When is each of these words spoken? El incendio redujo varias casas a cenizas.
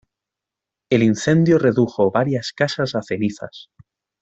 El 0.89 1.03
incendio 1.03 1.59
redujo 1.59 2.09
varias 2.09 2.53
casas 2.53 2.95
a 2.95 3.03
cenizas. 3.03 3.69